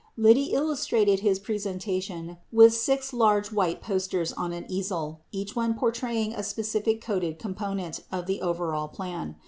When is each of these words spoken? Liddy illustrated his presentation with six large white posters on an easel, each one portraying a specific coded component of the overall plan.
Liddy 0.17 0.45
illustrated 0.45 1.19
his 1.19 1.37
presentation 1.37 2.37
with 2.51 2.73
six 2.73 3.13
large 3.13 3.51
white 3.51 3.83
posters 3.83 4.33
on 4.33 4.51
an 4.51 4.65
easel, 4.67 5.21
each 5.31 5.55
one 5.55 5.75
portraying 5.75 6.33
a 6.33 6.41
specific 6.41 7.01
coded 7.03 7.37
component 7.37 7.99
of 8.11 8.25
the 8.25 8.41
overall 8.41 8.87
plan. 8.87 9.35